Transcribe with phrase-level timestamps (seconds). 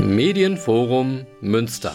[0.00, 1.92] Medienforum Münster.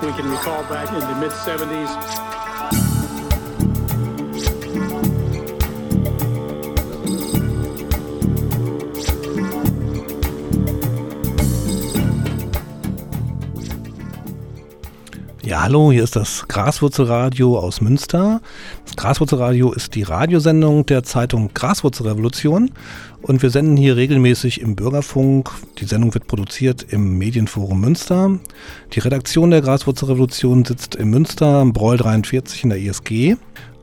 [0.00, 2.37] We can recall back in the mid 70s.
[15.60, 18.40] Hallo, hier ist das Graswurzelradio aus Münster.
[18.84, 22.70] Das Graswurzelradio ist die Radiosendung der Zeitung Graswurzelrevolution
[23.22, 25.50] und wir senden hier regelmäßig im Bürgerfunk.
[25.78, 28.38] Die Sendung wird produziert im Medienforum Münster.
[28.92, 33.34] Die Redaktion der Graswurzelrevolution sitzt in Münster am Breul 43 in der ISG.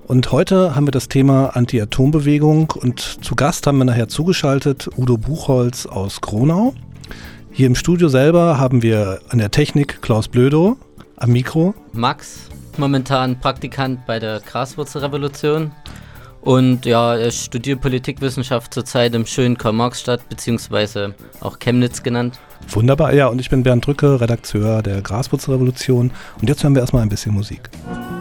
[0.07, 5.17] Und heute haben wir das Thema Anti-Atom-Bewegung und zu Gast haben wir nachher zugeschaltet Udo
[5.17, 6.73] Buchholz aus Gronau.
[7.51, 10.77] Hier im Studio selber haben wir an der Technik Klaus Blödo.
[11.17, 11.73] Am Mikro?
[11.93, 15.71] Max, momentan Praktikant bei der Graswurzelrevolution.
[16.41, 22.39] Und ja, ich studiere Politikwissenschaft zurzeit im schönen Karl-Marx-Stadt, beziehungsweise auch Chemnitz genannt.
[22.69, 26.11] Wunderbar, ja, und ich bin Bernd Drücke, Redakteur der Graswurzelrevolution.
[26.39, 27.69] Und jetzt hören wir erstmal ein bisschen Musik.
[27.71, 28.14] 20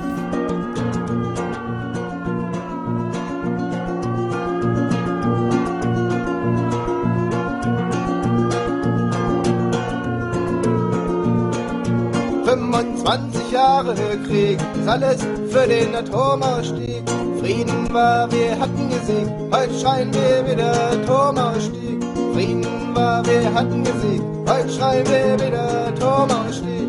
[13.75, 13.97] Jahre
[14.29, 17.03] Krieg, alles für den Atomausstieg.
[17.41, 22.05] Frieden war, wir hatten gesiegt, heute schreien wir wieder Atomausstieg.
[22.35, 26.89] Frieden war, wir hatten gesiegt, heute schreien wir wieder Atomausstieg.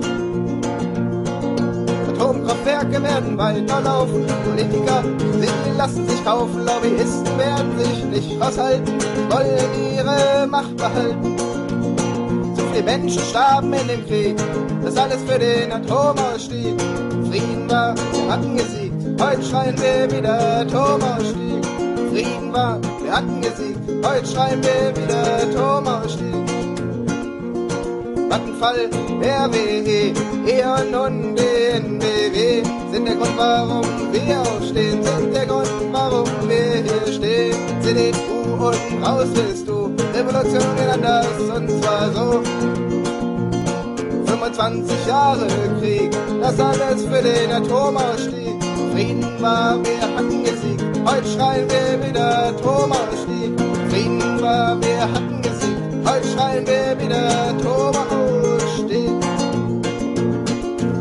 [2.14, 5.04] Atomkraftwerke werden weiterlaufen, Politiker,
[5.42, 8.94] sie lassen sich kaufen, Lobbyisten werden sich nicht raushalten,
[9.32, 11.45] wollen ihre Macht behalten.
[12.76, 14.36] Viele Menschen starben in dem Krieg,
[14.84, 16.76] das alles für den Atomausstieg.
[17.30, 21.66] Frieden war, wir hatten gesiegt, heute schreien wir wieder Atomausstieg.
[22.12, 26.36] Frieden war, wir hatten gesiegt, heute schreien wir wieder Atomausstieg.
[28.30, 28.90] Vattenfall,
[29.22, 30.14] RWE,
[30.46, 37.14] E.ON und DNBW sind der Grund, warum wir aufstehen, sind der Grund, warum wir hier
[37.14, 37.56] stehen.
[37.80, 39.85] CDU und raus willst du,
[40.16, 42.42] Revolution in anders und zwar so.
[44.26, 45.48] 25 Jahre
[45.82, 46.12] Krieg,
[46.42, 48.64] das alles für den Atomausstieg.
[48.94, 53.60] Frieden war, wir hatten gesiegt, heute schreien wir wieder Atomausstieg.
[53.90, 59.12] Frieden war, wir hatten gesiegt, heute schreien wir wieder Atomausstieg.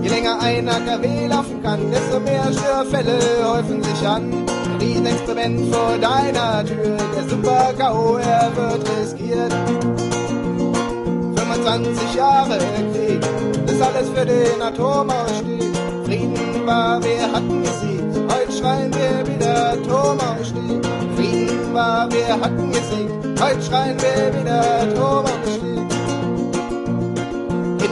[0.02, 4.53] Je länger ein AKW laufen kann, desto mehr Störfälle häufen sich an.
[4.84, 9.52] Riesenexperiment vor deiner Tür, der Super-GAU, er wird riskiert.
[11.36, 12.58] 25 Jahre
[12.92, 13.20] Krieg,
[13.66, 15.74] ist alles für den Atomausstieg.
[16.04, 20.84] Frieden war, wir hatten gesiegt, heute schreien wir wieder Atomausstieg.
[21.16, 25.73] Frieden war, wir hatten gesiegt, heute schreien wir wieder Atomausstieg.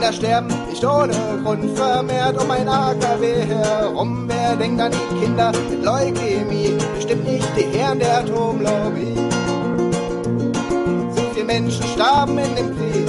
[0.02, 1.14] Kinder sterben nicht ohne
[1.44, 4.24] Grund vermehrt um ein AKW herum.
[4.26, 6.76] Wer denkt an die Kinder mit Leukämie?
[6.96, 9.14] Bestimmt nicht die Herren der Atomlobby.
[11.14, 13.06] So viele Menschen starben in dem Krieg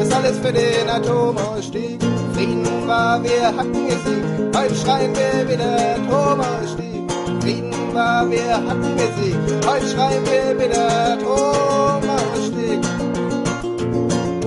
[0.00, 2.02] ist alles für den Atomausstieg.
[2.34, 7.08] Frieden war, wir hatten gesiegt, heute schreien wir wieder Atomausstieg.
[7.40, 12.80] Frieden war, wir hatten gesiegt, heute schreien wir wieder Atomausstieg.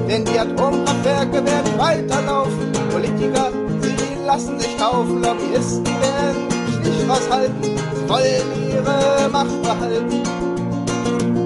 [0.07, 3.51] Denn die Atomkraftwerke werden weiterlaufen, Politiker,
[3.81, 10.21] sie lassen sich kaufen, Lobbyisten werden sich nicht raushalten, sie wollen ihre Macht behalten.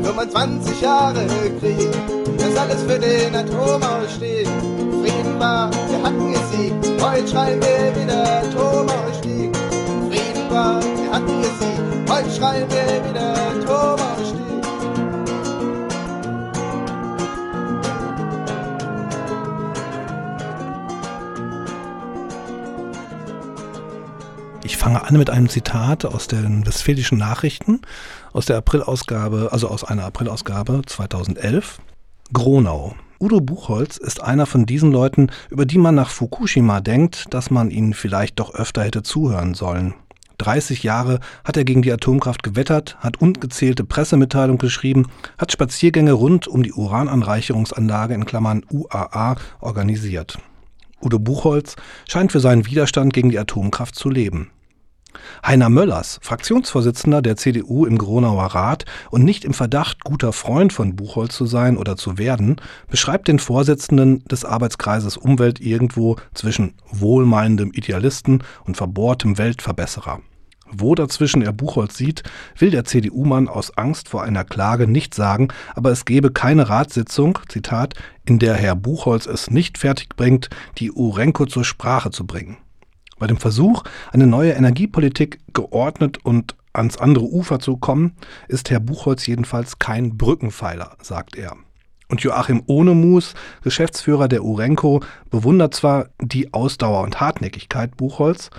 [0.04, 1.26] 25 Jahre
[1.60, 1.90] Krieg,
[2.38, 4.48] das alles für den Atomausstieg.
[4.48, 9.56] Frieden war, wir hatten gesiegt, heute schreien wir wieder Atomausstieg.
[10.10, 14.49] Frieden war, wir hatten gesiegt, heute schreien wir wieder Atomausstieg.
[24.64, 27.82] Ich fange an mit einem Zitat aus den Westfälischen Nachrichten,
[28.34, 31.80] aus der Aprilausgabe, also aus einer Aprilausgabe 2011.
[32.34, 32.96] Gronau.
[33.22, 37.72] Udo Buchholz ist einer von diesen Leuten, über die man nach Fukushima denkt, dass man
[37.72, 39.94] ihnen vielleicht doch öfter hätte zuhören sollen.
[40.40, 45.08] 30 Jahre hat er gegen die Atomkraft gewettert, hat ungezählte Pressemitteilungen geschrieben,
[45.38, 50.38] hat Spaziergänge rund um die Urananreicherungsanlage in Klammern UAA organisiert.
[51.02, 51.76] Udo Buchholz
[52.08, 54.52] scheint für seinen Widerstand gegen die Atomkraft zu leben.
[55.46, 60.96] Heiner Möllers, Fraktionsvorsitzender der CDU im Gronauer Rat und nicht im Verdacht, guter Freund von
[60.96, 62.58] Buchholz zu sein oder zu werden,
[62.90, 70.22] beschreibt den Vorsitzenden des Arbeitskreises Umwelt irgendwo zwischen wohlmeinendem Idealisten und verbohrtem Weltverbesserer.
[70.72, 72.24] Wo dazwischen er Buchholz sieht,
[72.58, 77.40] will der CDU-Mann aus Angst vor einer Klage nicht sagen, aber es gebe keine Ratssitzung,
[77.48, 77.96] Zitat,
[78.26, 82.58] in der Herr Buchholz es nicht fertigbringt, die Urenco zur Sprache zu bringen.
[83.20, 88.16] Bei dem Versuch, eine neue Energiepolitik geordnet und ans andere Ufer zu kommen,
[88.48, 91.56] ist Herr Buchholz jedenfalls kein Brückenpfeiler, sagt er.
[92.08, 98.50] Und Joachim Ohnemus, Geschäftsführer der Urenco, bewundert zwar die Ausdauer und Hartnäckigkeit Buchholz,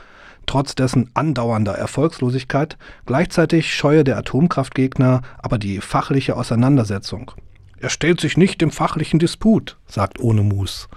[0.47, 2.77] trotz dessen andauernder Erfolgslosigkeit,
[3.07, 7.33] gleichzeitig scheue der Atomkraftgegner aber die fachliche Auseinandersetzung.
[7.79, 10.89] Er stellt sich nicht dem fachlichen Disput, sagt Ohnemus.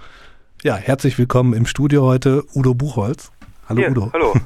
[0.62, 3.32] Ja, herzlich willkommen im Studio heute, Udo Buchholz.
[3.68, 4.10] Hallo Hier, Udo.
[4.12, 4.34] Hallo.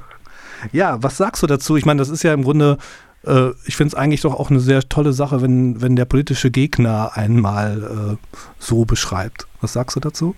[0.72, 1.76] Ja, was sagst du dazu?
[1.76, 2.78] Ich meine, das ist ja im Grunde,
[3.24, 6.50] äh, ich finde es eigentlich doch auch eine sehr tolle Sache, wenn, wenn der politische
[6.50, 9.46] Gegner einmal äh, so beschreibt.
[9.60, 10.34] Was sagst du dazu?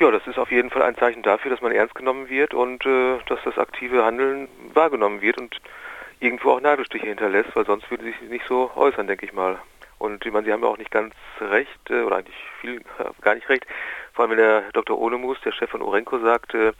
[0.00, 2.84] Ja, das ist auf jeden Fall ein Zeichen dafür, dass man ernst genommen wird und
[2.84, 5.60] äh, dass das aktive Handeln wahrgenommen wird und
[6.18, 9.58] irgendwo auch Nadelstiche hinterlässt, weil sonst würden sie sich nicht so äußern, denke ich mal.
[9.98, 13.04] Und ich meine, Sie haben ja auch nicht ganz recht, äh, oder eigentlich viel, äh,
[13.22, 13.66] gar nicht recht,
[14.12, 14.98] vor allem wenn der Dr.
[14.98, 16.72] Olemus, der Chef von Orenco, sagt, äh,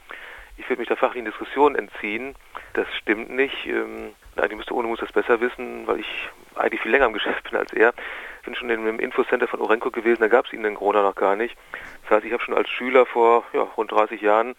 [0.57, 2.35] ich würde mich der fachlichen Diskussion entziehen.
[2.73, 3.65] Das stimmt nicht.
[3.65, 7.49] Ähm, eigentlich müsste Ohne muss das besser wissen, weil ich eigentlich viel länger im Geschäft
[7.49, 7.93] bin als er.
[8.39, 11.01] Ich bin schon in einem Infocenter von Orenco gewesen, da gab es ihn in Corona
[11.01, 11.57] noch gar nicht.
[12.03, 14.55] Das heißt, ich habe schon als Schüler vor ja, rund 30 Jahren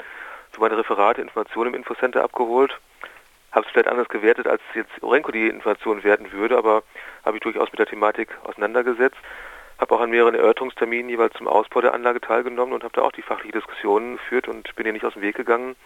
[0.52, 2.78] für meine Referate Informationen im Infocenter abgeholt.
[3.52, 6.82] Habe es vielleicht anders gewertet, als jetzt Orenco die Informationen werten würde, aber
[7.25, 9.16] habe ich durchaus mit der Thematik auseinandergesetzt.
[9.78, 13.12] Habe auch an mehreren Erörterungsterminen jeweils zum Ausbau der Anlage teilgenommen und habe da auch
[13.12, 15.76] die fachliche Diskussion geführt und bin ihr nicht aus dem Weg gegangen.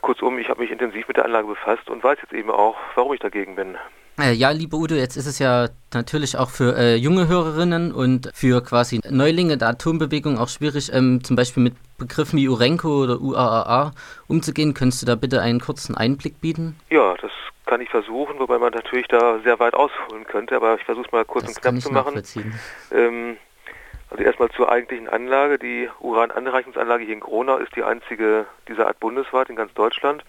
[0.00, 3.14] Kurzum, ich habe mich intensiv mit der Anlage befasst und weiß jetzt eben auch, warum
[3.14, 3.76] ich dagegen bin.
[4.18, 8.30] Äh, ja, liebe Udo, jetzt ist es ja natürlich auch für äh, junge Hörerinnen und
[8.34, 13.20] für quasi Neulinge der Atombewegung auch schwierig, ähm, zum Beispiel mit Begriffen wie Urenco oder
[13.20, 13.92] UAAA
[14.26, 14.72] umzugehen.
[14.72, 16.76] Könntest du da bitte einen kurzen Einblick bieten?
[16.88, 17.30] Ja, das
[17.66, 21.12] kann ich versuchen, wobei man natürlich da sehr weit ausholen könnte, aber ich versuche es
[21.12, 22.22] mal kurz das und knapp zu machen.
[22.92, 23.36] Ähm,
[24.08, 25.58] also erstmal zur eigentlichen Anlage.
[25.58, 30.24] Die Urananreichungsanlage hier in Gronau ist die einzige dieser Art bundesweit in ganz Deutschland.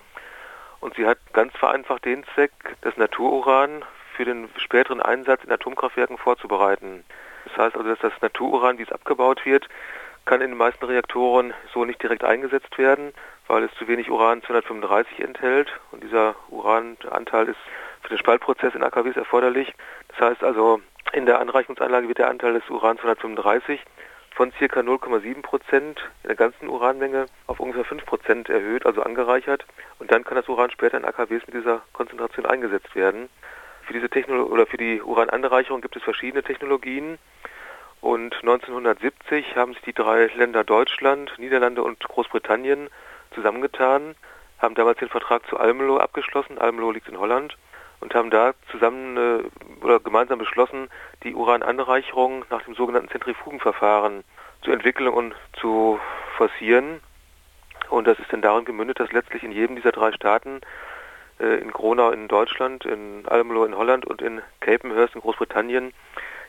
[0.79, 2.51] Und sie hat ganz vereinfacht den Zweck,
[2.81, 3.83] das Natururan
[4.15, 7.03] für den späteren Einsatz in Atomkraftwerken vorzubereiten.
[7.45, 9.68] Das heißt also, dass das Natururan, wie es abgebaut wird,
[10.25, 13.13] kann in den meisten Reaktoren so nicht direkt eingesetzt werden,
[13.47, 15.69] weil es zu wenig Uran-235 enthält.
[15.91, 17.59] Und dieser Urananteil ist
[18.01, 19.74] für den Spaltprozess in AKWs erforderlich.
[20.09, 20.81] Das heißt also,
[21.13, 23.79] in der Anreichungsanlage wird der Anteil des Uran-235
[24.38, 24.66] von ca.
[24.66, 29.66] 0,7 Prozent in der ganzen Uranmenge auf ungefähr 5 Prozent erhöht, also angereichert.
[29.98, 33.30] Und dann kann das Uran später in AKWs mit dieser Konzentration eingesetzt werden.
[33.81, 37.18] Für diese Technologie oder für die Urananreicherung gibt es verschiedene Technologien.
[38.00, 42.89] Und 1970 haben sich die drei Länder Deutschland, Niederlande und Großbritannien
[43.34, 44.13] zusammengetan,
[44.60, 46.60] haben damals den Vertrag zu Almelo abgeschlossen.
[46.60, 47.57] Almelo liegt in Holland
[47.99, 50.89] und haben da zusammen äh, oder gemeinsam beschlossen,
[51.23, 54.23] die Urananreicherung nach dem sogenannten Zentrifugenverfahren
[54.61, 55.99] zu entwickeln und zu
[56.38, 57.01] forcieren.
[57.89, 60.61] Und das ist dann darin gemündet, dass letztlich in jedem dieser drei Staaten,
[61.39, 65.93] äh, in Gronau in Deutschland, in Almelo in Holland und in Capenhurst in Großbritannien,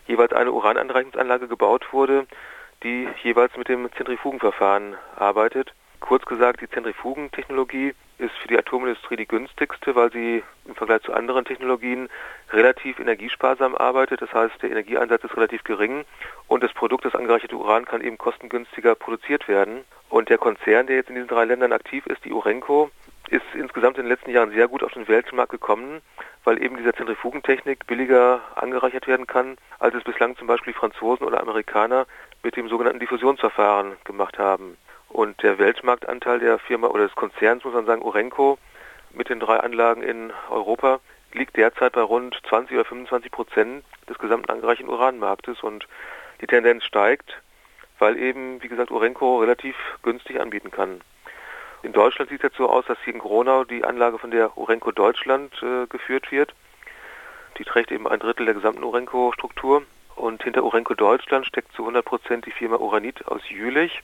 [0.07, 2.27] jeweils eine Urananreichungsanlage gebaut wurde,
[2.83, 5.75] die jeweils mit dem Zentrifugenverfahren arbeitet.
[6.01, 11.13] Kurz gesagt, die Zentrifugentechnologie ist für die Atomindustrie die günstigste, weil sie im Vergleich zu
[11.13, 12.09] anderen Technologien
[12.51, 14.21] relativ energiesparsam arbeitet.
[14.21, 16.05] Das heißt, der Energieeinsatz ist relativ gering
[16.49, 19.85] und das Produkt, das angereicherte Uran, kann eben kostengünstiger produziert werden.
[20.09, 22.91] Und der Konzern, der jetzt in diesen drei Ländern aktiv ist, die Urenco,
[23.31, 26.01] ist insgesamt in den letzten Jahren sehr gut auf den Weltmarkt gekommen,
[26.45, 31.41] weil eben dieser Zentrifugentechnik billiger angereichert werden kann, als es bislang zum Beispiel Franzosen oder
[31.41, 32.07] Amerikaner
[32.43, 34.77] mit dem sogenannten Diffusionsverfahren gemacht haben.
[35.09, 38.59] Und der Weltmarktanteil der Firma oder des Konzerns, muss man sagen, Urenco,
[39.13, 41.01] mit den drei Anlagen in Europa,
[41.33, 45.87] liegt derzeit bei rund 20 oder 25 Prozent des gesamten angereichten Uranmarktes und
[46.41, 47.41] die Tendenz steigt,
[47.99, 51.01] weil eben, wie gesagt, Urenco relativ günstig anbieten kann.
[51.83, 54.57] In Deutschland sieht es jetzt so aus, dass hier in Gronau die Anlage von der
[54.59, 56.55] Urenco Deutschland äh, geführt wird.
[57.59, 59.83] Die trägt eben ein Drittel der gesamten Urenco-Struktur.
[60.17, 64.03] Und hinter Urenco Deutschland steckt zu 100 Prozent die Firma Uranit aus Jülich.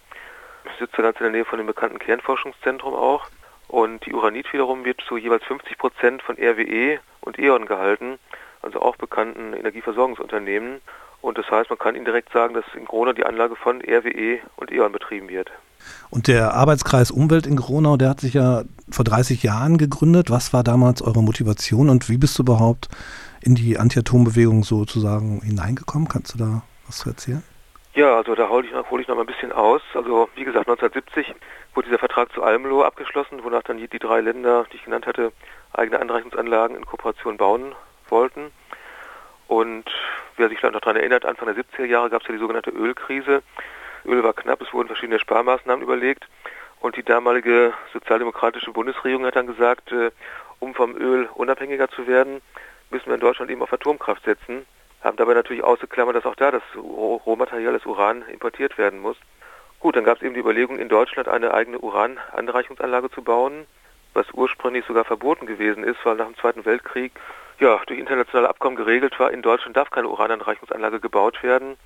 [0.79, 3.29] Sitzt ganz in der Nähe von dem bekannten Kernforschungszentrum auch.
[3.69, 8.19] Und die Uranit wiederum wird zu jeweils 50 Prozent von RWE und E.ON gehalten,
[8.63, 10.81] also auch bekannten Energieversorgungsunternehmen.
[11.23, 14.71] Und das heißt, man kann indirekt sagen, dass in Gronau die Anlage von RWE und
[14.71, 15.51] E.ON betrieben wird.
[16.11, 20.31] Und der Arbeitskreis Umwelt in Gronau, der hat sich ja vor 30 Jahren gegründet.
[20.31, 22.89] Was war damals eure Motivation und wie bist du überhaupt
[23.41, 26.09] in die Anti-Atom-Bewegung sozusagen hineingekommen?
[26.09, 27.43] Kannst du da was zu erzählen?
[27.95, 29.81] Ja, also da hole ich, hol ich noch mal ein bisschen aus.
[29.95, 31.33] Also wie gesagt, 1970
[31.75, 35.07] wurde dieser Vertrag zu Almelo abgeschlossen, wonach dann die, die drei Länder, die ich genannt
[35.07, 35.33] hatte,
[35.73, 37.77] eigene Anreichungsanlagen in Kooperation bauen
[38.09, 38.51] wollten.
[39.47, 39.85] Und
[40.37, 42.71] wer sich vielleicht noch daran erinnert, Anfang der 70er Jahre gab es ja die sogenannte
[42.71, 43.45] Ölkrise.
[44.05, 46.27] Öl war knapp, es wurden verschiedene Sparmaßnahmen überlegt.
[46.81, 50.11] Und die damalige sozialdemokratische Bundesregierung hat dann gesagt, äh,
[50.59, 52.43] um vom Öl unabhängiger zu werden,
[52.91, 54.67] müssen wir in Deutschland eben auf Atomkraft setzen.
[55.05, 59.19] Haben dabei natürlich ausgeklammert, dass auch da das Rohmaterial, das Uran, importiert werden muss.
[59.79, 63.67] Gut, dann gab es eben die Überlegung, in Deutschland eine eigene Urananreichungsanlage zu bauen,
[64.15, 67.13] was ursprünglich sogar verboten gewesen ist, weil nach dem Zweiten Weltkrieg
[67.61, 71.77] ja durch internationale Abkommen geregelt war, in Deutschland darf keine Urananreichungsanlage gebaut werden,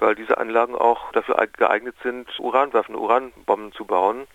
[0.00, 4.26] weil diese Anlagen auch dafür geeignet sind, Uranwaffen, Uranbomben zu bauen.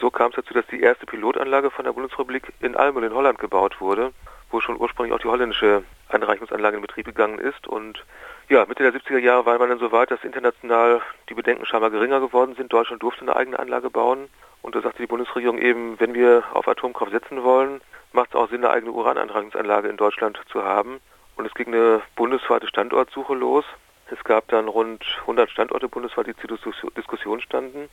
[0.00, 3.38] So kam es dazu, dass die erste Pilotanlage von der Bundesrepublik in Almelo in Holland
[3.38, 4.14] gebaut wurde,
[4.50, 7.66] wo schon ursprünglich auch die holländische Anreichungsanlage in Betrieb gegangen ist.
[7.66, 8.04] Und
[8.48, 11.90] ja, Mitte der 70er Jahre war man dann so weit, dass international die Bedenken scheinbar
[11.90, 12.72] geringer geworden sind.
[12.72, 14.28] Deutschland durfte eine eigene Anlage bauen.
[14.62, 17.80] Und da sagte die Bundesregierung eben, wenn wir auf Atomkraft setzen wollen,
[18.12, 21.00] macht es auch Sinn, eine eigene Urananreichungsanlage in Deutschland zu haben.
[21.36, 23.64] Und es ging eine bundesweite Standortsuche los.
[24.10, 27.88] Es gab dann rund 100 Standorte bundesweit, die zur Diskussion standen.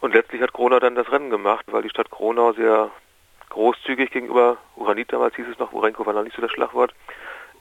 [0.00, 2.90] Und letztlich hat Gronau dann das Rennen gemacht, weil die Stadt Gronau sehr
[3.50, 6.94] großzügig gegenüber Uranit, damals hieß es noch, Urenco war noch nicht so das Schlagwort,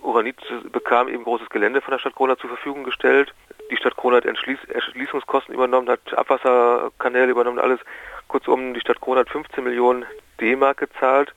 [0.04, 0.38] Uranit
[0.72, 3.34] bekam eben großes Gelände von der Stadt Gronau zur Verfügung gestellt.
[3.72, 7.80] Die Stadt Gronau hat Entschließ Erschließungskosten übernommen, hat Abwasserkanäle übernommen, alles.
[8.28, 10.06] Kurzum, die Stadt hat 15 Millionen
[10.42, 11.34] D-Mark gezahlt,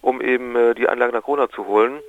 [0.00, 2.00] um eben äh, die Anlage nach Gronau zu holen.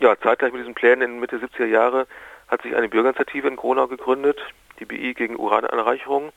[0.00, 2.06] Ja, zeitgleich mit diesen Plänen in Mitte 70er Jahre
[2.48, 4.40] hat sich eine Bürgerinitiative in Gronau gegründet,
[4.80, 6.32] die BI gegen Urananreicherung.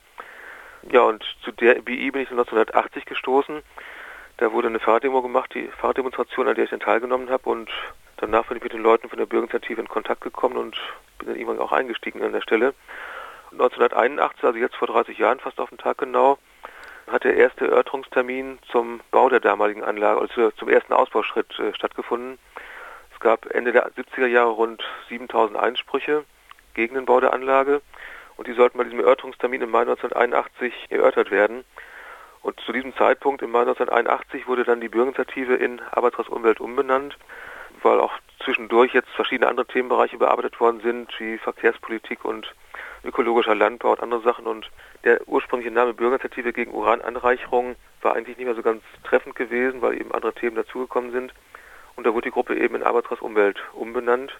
[0.89, 3.61] Ja, und zu der BI bin ich 1980 gestoßen.
[4.37, 7.71] Da wurde eine Fahrrademo gemacht, die Fahrraddemonstration, an der ich dann teilgenommen habe und
[8.17, 10.77] danach bin ich mit den Leuten von der Bürgerinitiative in Kontakt gekommen und
[11.19, 12.73] bin dann irgendwann auch eingestiegen an der Stelle.
[13.51, 16.37] 1981, also jetzt vor 30 Jahren fast auf den Tag genau,
[17.07, 22.37] hat der erste Erörterungstermin zum Bau der damaligen Anlage, also zum ersten Ausbauschritt äh, stattgefunden.
[23.13, 26.25] Es gab Ende der 70er Jahre rund 7000 Einsprüche
[26.73, 27.81] gegen den Bau der Anlage
[28.35, 31.63] und die sollten bei diesem Erörterungstermin im Mai 1981 erörtert werden.
[32.45, 37.17] Und zu diesem Zeitpunkt im Mai 1981 wurde dann die Bürgerinitiative in Arbeitsrecht Umwelt umbenannt,
[37.81, 42.53] weil auch zwischendurch jetzt verschiedene andere Themenbereiche bearbeitet worden sind, wie Verkehrspolitik und
[43.03, 44.45] ökologischer Landbau und andere Sachen.
[44.45, 44.69] Und
[45.03, 49.99] der ursprüngliche Name Bürgerinitiative gegen Urananreicherung war eigentlich nicht mehr so ganz treffend gewesen, weil
[49.99, 51.33] eben andere Themen dazugekommen sind.
[51.95, 54.39] Und da wurde die Gruppe eben in Arbeitskreis Umwelt umbenannt.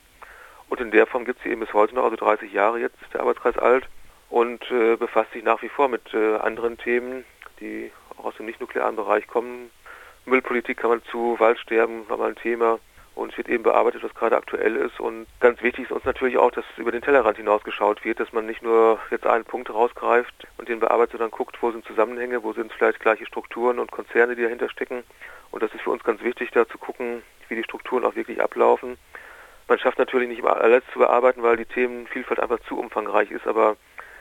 [0.70, 3.02] Und in der Form gibt es sie eben bis heute noch, also 30 Jahre jetzt
[3.02, 3.88] ist der Arbeitskreis alt
[4.30, 7.26] und äh, befasst sich nach wie vor mit äh, anderen Themen,
[7.60, 9.70] die auch aus dem nicht-nuklearen Bereich kommen.
[10.26, 12.80] Müllpolitik kann man zu, Waldsterben war mal ein Thema
[13.14, 15.00] und es wird eben bearbeitet, was gerade aktuell ist.
[15.00, 18.46] Und ganz wichtig ist uns natürlich auch, dass über den Tellerrand hinausgeschaut wird, dass man
[18.46, 22.54] nicht nur jetzt einen Punkt rausgreift und den bearbeitet, sondern guckt, wo sind Zusammenhänge, wo
[22.54, 25.04] sind vielleicht gleiche Strukturen und Konzerne, die dahinter stecken.
[25.52, 28.42] Und das ist für uns ganz wichtig, da zu gucken, wie die Strukturen auch wirklich
[28.42, 28.98] ablaufen
[29.68, 33.78] man schafft natürlich nicht alles zu bearbeiten, weil die Themenvielfalt einfach zu umfangreich ist, aber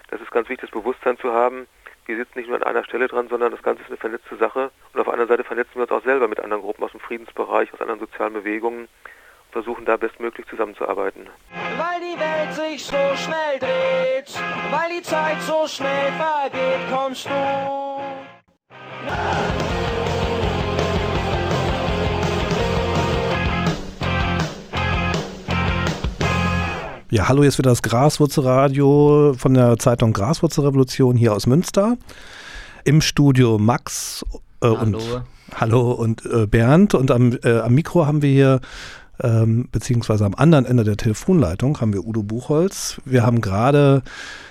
[0.09, 1.67] das ist ganz wichtig, das Bewusstsein zu haben.
[2.07, 4.71] Wir sitzen nicht nur an einer Stelle dran, sondern das Ganze ist eine vernetzte Sache.
[4.93, 7.73] Und auf einer Seite vernetzen wir uns auch selber mit anderen Gruppen aus dem Friedensbereich,
[7.73, 11.29] aus anderen sozialen Bewegungen und versuchen da bestmöglich zusammenzuarbeiten.
[11.51, 14.39] Weil die Welt sich so schnell dreht,
[14.71, 17.75] weil die Zeit so schnell vergeht, kommst du.
[27.15, 31.97] Ja, hallo, jetzt wieder das Graswurzelradio von der Zeitung Graswurzelrevolution hier aus Münster.
[32.83, 34.25] Im Studio Max
[34.61, 34.81] äh, hallo.
[34.81, 35.23] und
[35.55, 38.61] Hallo und äh, Bernd und am, äh, am Mikro haben wir hier
[39.23, 43.01] ähm, beziehungsweise am anderen Ende der Telefonleitung haben wir Udo Buchholz.
[43.05, 44.03] Wir haben gerade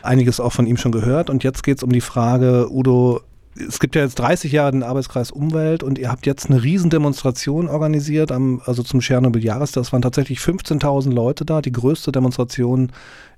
[0.01, 3.19] einiges auch von ihm schon gehört und jetzt geht es um die Frage, Udo,
[3.55, 7.69] es gibt ja jetzt 30 Jahre den Arbeitskreis Umwelt und ihr habt jetzt eine Riesendemonstration
[7.69, 9.83] organisiert, am, also zum Tschernobyl-Jahrestag.
[9.83, 12.91] Es waren tatsächlich 15.000 Leute da, die größte Demonstration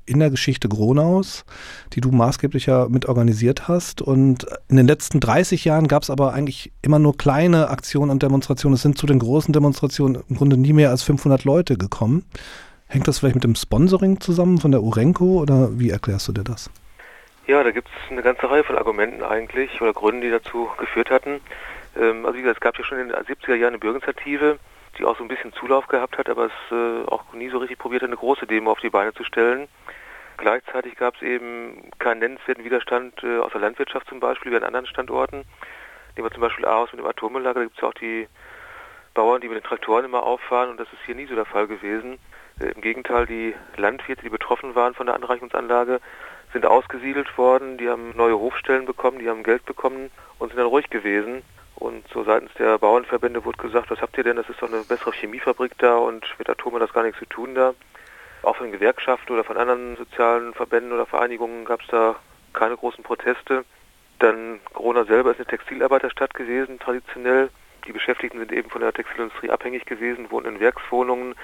[0.05, 1.45] in der Geschichte Gronaus,
[1.93, 4.01] die du maßgeblich ja mit organisiert hast.
[4.01, 8.21] Und in den letzten 30 Jahren gab es aber eigentlich immer nur kleine Aktionen und
[8.21, 8.75] Demonstrationen.
[8.75, 12.23] Es sind zu den großen Demonstrationen im Grunde nie mehr als 500 Leute gekommen.
[12.87, 16.43] Hängt das vielleicht mit dem Sponsoring zusammen von der Urenco oder wie erklärst du dir
[16.43, 16.69] das?
[17.47, 21.11] Ja, da gibt es eine ganze Reihe von Argumenten eigentlich oder Gründen, die dazu geführt
[21.11, 21.41] hatten.
[21.95, 24.57] Ähm, also wie gesagt, es gab ja schon in den 70er Jahren eine Bürgerinitiative,
[24.97, 27.77] die auch so ein bisschen Zulauf gehabt hat, aber es äh, auch nie so richtig
[27.77, 29.67] probiert hat, eine große Demo auf die Beine zu stellen.
[30.37, 34.63] Gleichzeitig gab es eben keinen nennenswerten Widerstand äh, aus der Landwirtschaft zum Beispiel, wie an
[34.63, 35.45] anderen Standorten.
[36.15, 38.27] Nehmen wir zum Beispiel Aarhus mit dem Atommülllager, da gibt es ja auch die
[39.13, 41.67] Bauern, die mit den Traktoren immer auffahren und das ist hier nie so der Fall
[41.67, 42.17] gewesen.
[42.59, 46.01] Äh, Im Gegenteil, die Landwirte, die betroffen waren von der Anreichungsanlage,
[46.55, 50.09] sind ausgesiedelt worden, die haben neue Hofstellen bekommen, die haben Geld bekommen
[50.39, 51.43] und sind dann ruhig gewesen.
[51.75, 54.37] Und so seitens der Bauernverbände wurde gesagt, was habt ihr denn?
[54.37, 57.25] Das ist doch eine bessere Chemiefabrik da und mit Atom hat das gar nichts zu
[57.25, 57.73] tun da.
[58.43, 62.15] Auch von Gewerkschaften oder von anderen sozialen Verbänden oder Vereinigungen gab es da
[62.53, 63.65] keine großen Proteste.
[64.19, 67.49] Dann Corona selber ist eine Textilarbeiterstadt gewesen, traditionell.
[67.85, 71.35] Die Beschäftigten sind eben von der Textilindustrie abhängig gewesen, wohnen in Werkswohnungen,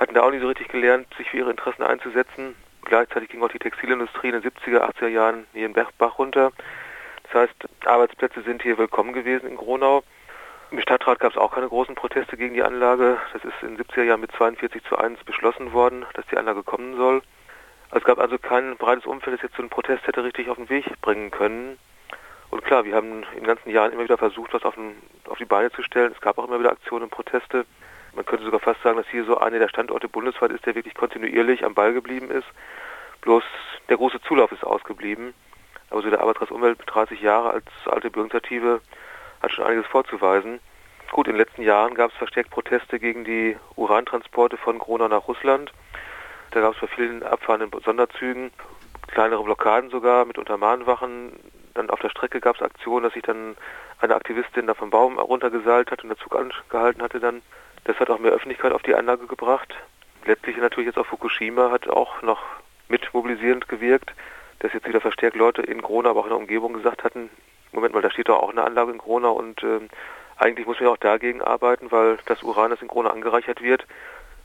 [0.00, 2.56] hatten da auch nicht so richtig gelernt, sich für ihre Interessen einzusetzen.
[2.84, 6.52] Gleichzeitig ging auch die Textilindustrie in den 70er, 80er Jahren hier in Bach runter.
[7.24, 7.54] Das heißt,
[7.86, 10.02] Arbeitsplätze sind hier willkommen gewesen in Gronau.
[10.70, 13.18] Im Stadtrat gab es auch keine großen Proteste gegen die Anlage.
[13.32, 16.62] Das ist in den 70er Jahren mit 42 zu 1 beschlossen worden, dass die Anlage
[16.62, 17.22] kommen soll.
[17.90, 20.56] Also es gab also kein breites Umfeld, das jetzt so einen Protest hätte richtig auf
[20.56, 21.78] den Weg bringen können.
[22.50, 24.96] Und klar, wir haben in den ganzen Jahren immer wieder versucht, was auf, den,
[25.28, 26.12] auf die Beine zu stellen.
[26.12, 27.66] Es gab auch immer wieder Aktionen und Proteste.
[28.14, 30.94] Man könnte sogar fast sagen, dass hier so einer der Standorte bundesweit ist, der wirklich
[30.94, 32.46] kontinuierlich am Ball geblieben ist.
[33.22, 33.42] Bloß
[33.88, 35.34] der große Zulauf ist ausgeblieben.
[35.90, 38.80] Aber so der Arbeitskreis Umwelt mit 30 Jahre als alte Bürgerinitiative
[39.42, 40.60] hat schon einiges vorzuweisen.
[41.12, 45.28] Gut, in den letzten Jahren gab es verstärkt Proteste gegen die Urantransporte von Gronau nach
[45.28, 45.72] Russland.
[46.50, 48.50] Da gab es bei vielen abfahrenden Sonderzügen
[49.08, 51.32] kleinere Blockaden sogar mit Untermahnwachen.
[51.74, 53.56] Dann auf der Strecke gab es Aktionen, dass sich dann
[54.00, 57.42] eine Aktivistin da vom Baum runtergeseilt hat und der Zug angehalten hatte dann.
[57.84, 59.74] Das hat auch mehr Öffentlichkeit auf die Anlage gebracht.
[60.24, 62.42] Letztlich natürlich jetzt auch Fukushima hat auch noch
[62.88, 64.12] mit mobilisierend gewirkt,
[64.60, 67.28] dass jetzt wieder verstärkt Leute in Gronau, aber auch in der Umgebung gesagt hatten,
[67.72, 69.80] Moment mal, da steht doch auch eine Anlage in Gronau und äh,
[70.36, 73.86] eigentlich muss man ja auch dagegen arbeiten, weil das Uran, das in Gronau angereichert wird,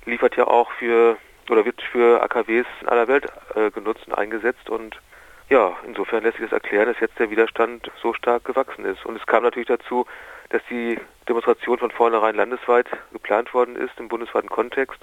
[0.06, 1.18] liefert ja auch für
[1.50, 5.00] oder wird für AKWs in aller Welt äh, genutzt und eingesetzt und
[5.50, 9.04] ja, insofern lässt sich das erklären, dass jetzt der Widerstand so stark gewachsen ist.
[9.04, 10.06] Und es kam natürlich dazu,
[10.50, 15.00] dass die Demonstration von vornherein landesweit geplant worden ist, im bundesweiten Kontext.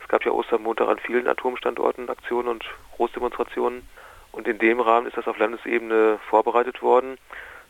[0.00, 3.86] Es gab ja Ostermontag an vielen Atomstandorten Aktionen und Großdemonstrationen.
[4.30, 7.18] Und in dem Rahmen ist das auf Landesebene vorbereitet worden.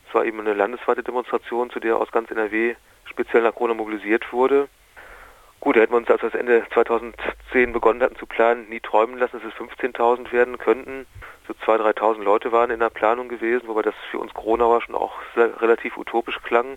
[0.06, 2.76] Es war eben eine landesweite Demonstration, zu der aus ganz NRW
[3.06, 4.68] speziell nach Corona mobilisiert wurde.
[5.60, 8.80] Gut, da hätten wir uns, als wir das Ende 2010 begonnen hatten zu planen, nie
[8.80, 11.06] träumen lassen, dass es 15.000 werden könnten.
[11.48, 14.94] So 2.000, 3.000 Leute waren in der Planung gewesen, wobei das für uns Gronauer schon
[14.94, 16.76] auch relativ utopisch klang.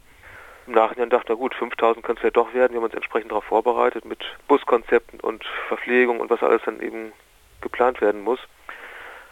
[0.70, 2.74] Im Nachhinein dachte, na gut, 5.000 können es ja doch werden.
[2.74, 7.12] Wir haben uns entsprechend darauf vorbereitet mit Buskonzepten und Verpflegung und was alles dann eben
[7.60, 8.40] geplant werden muss.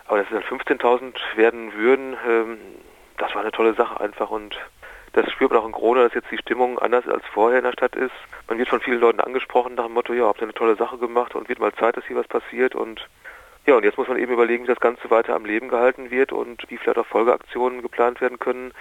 [0.07, 2.57] Aber dass es dann 15.000 werden würden, ähm,
[3.17, 4.57] das war eine tolle Sache einfach und
[5.13, 7.73] das spürt man auch in Corona, dass jetzt die Stimmung anders als vorher in der
[7.73, 8.15] Stadt ist.
[8.47, 10.97] Man wird von vielen Leuten angesprochen nach dem Motto, ja, habt ihr eine tolle Sache
[10.97, 13.07] gemacht und wird mal Zeit, dass hier was passiert und
[13.67, 16.31] ja, und jetzt muss man eben überlegen, wie das Ganze weiter am Leben gehalten wird
[16.31, 18.73] und wie vielleicht auch Folgeaktionen geplant werden können,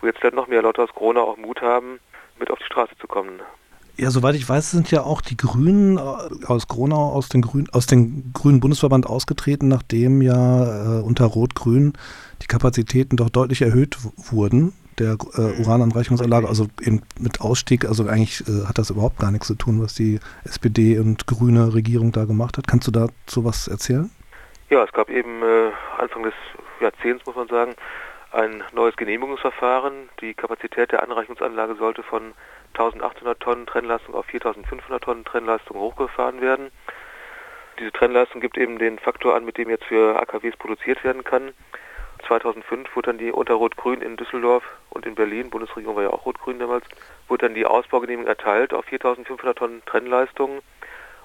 [0.00, 2.00] wo jetzt vielleicht noch mehr Leute aus Corona auch Mut haben,
[2.38, 3.40] mit auf die Straße zu kommen.
[3.96, 7.68] Ja, soweit ich weiß, sind ja auch die Grünen äh, aus Gronau aus, den Grün,
[7.72, 11.92] aus dem Grünen Bundesverband ausgetreten, nachdem ja äh, unter Rot-Grün
[12.42, 15.60] die Kapazitäten doch deutlich erhöht wurden der äh, mhm.
[15.60, 19.82] Urananreichungsanlage, also eben mit Ausstieg, also eigentlich äh, hat das überhaupt gar nichts zu tun,
[19.82, 22.66] was die SPD und grüne Regierung da gemacht hat.
[22.66, 24.10] Kannst du dazu was erzählen?
[24.70, 26.34] Ja, es gab eben äh, Anfang des
[26.80, 27.74] Jahrzehnts, muss man sagen,
[28.34, 30.08] ein neues Genehmigungsverfahren.
[30.20, 32.34] Die Kapazität der Anreichungsanlage sollte von
[32.74, 36.70] 1800 Tonnen Trennleistung auf 4500 Tonnen Trennleistung hochgefahren werden.
[37.78, 41.52] Diese Trennleistung gibt eben den Faktor an, mit dem jetzt für AKWs produziert werden kann.
[42.26, 46.26] 2005 wurde dann die unter Rot-Grün in Düsseldorf und in Berlin, Bundesregierung war ja auch
[46.26, 46.84] Rot-Grün damals,
[47.28, 50.62] wurde dann die Ausbaugenehmigung erteilt auf 4500 Tonnen Trennleistung.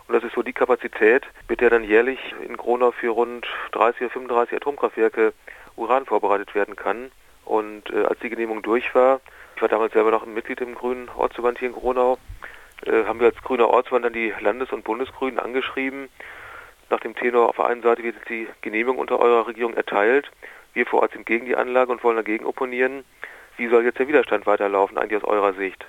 [0.09, 4.01] Und das ist so die Kapazität, mit der dann jährlich in Gronau für rund 30
[4.01, 5.33] oder 35 Atomkraftwerke
[5.77, 7.11] Uran vorbereitet werden kann.
[7.45, 9.21] Und äh, als die Genehmigung durch war,
[9.55, 12.17] ich war damals selber noch ein Mitglied im Grünen Ortsverband hier in Gronau,
[12.85, 16.09] äh, haben wir als grüner Ortsverband dann die Landes- und Bundesgrünen angeschrieben,
[16.89, 20.31] nach dem Tenor auf der einen Seite wird die Genehmigung unter eurer Regierung erteilt
[20.73, 23.03] wir vor Ort sind gegen die Anlage und wollen dagegen opponieren.
[23.57, 25.85] Wie soll jetzt der Widerstand weiterlaufen, eigentlich aus eurer Sicht?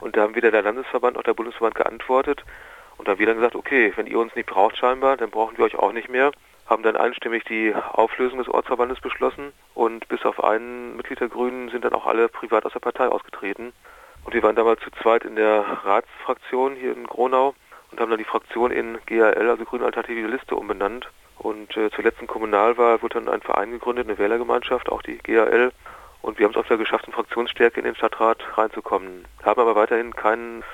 [0.00, 2.44] Und da haben weder der Landesverband noch der Bundesverband geantwortet.
[2.98, 5.56] Und da haben wir dann gesagt, okay, wenn ihr uns nicht braucht scheinbar, dann brauchen
[5.56, 6.32] wir euch auch nicht mehr.
[6.66, 11.70] Haben dann einstimmig die Auflösung des Ortsverbandes beschlossen und bis auf einen Mitglied der Grünen
[11.70, 13.72] sind dann auch alle privat aus der Partei ausgetreten.
[14.24, 17.54] Und wir waren damals zu zweit in der Ratsfraktion hier in Gronau
[17.90, 21.08] und haben dann die Fraktion in GAL, also Grüne Alternative Liste, umbenannt.
[21.38, 25.72] Und äh, zur letzten Kommunalwahl wurde dann ein Verein gegründet, eine Wählergemeinschaft, auch die GAL.
[26.20, 29.24] Und wir haben es auch wieder geschafft, in Fraktionsstärke in den Stadtrat reinzukommen.
[29.44, 30.64] Haben aber weiterhin keinen,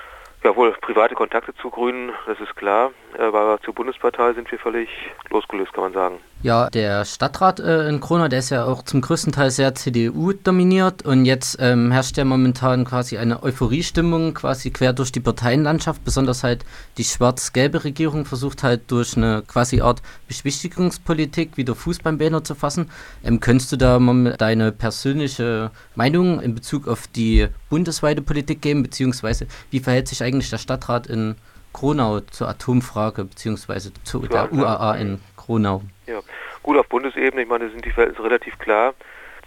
[0.45, 2.91] ja wohl private Kontakte zu Grünen, das ist klar.
[3.17, 4.89] Aber zur Bundespartei sind wir völlig
[5.29, 6.19] losgelöst, kann man sagen.
[6.45, 10.31] Ja, der Stadtrat äh, in Kronau, der ist ja auch zum größten Teil sehr CDU
[10.31, 16.03] dominiert und jetzt ähm, herrscht ja momentan quasi eine Euphoriestimmung quasi quer durch die Parteienlandschaft,
[16.03, 16.63] besonders halt
[16.99, 22.53] die schwarz-gelbe Regierung versucht halt durch eine quasi Art Beschwichtigungspolitik wieder Fuß beim Banner zu
[22.53, 22.91] fassen.
[23.23, 28.83] Ähm, könntest du da mal deine persönliche Meinung in Bezug auf die bundesweite Politik geben,
[28.83, 31.37] beziehungsweise wie verhält sich eigentlich der Stadtrat in
[31.73, 35.81] Kronau zur Atomfrage, beziehungsweise zu der UAA in Kronau?
[36.07, 36.21] Ja,
[36.61, 38.93] gut auf Bundesebene, ich meine, sind die Verhältnisse relativ klar.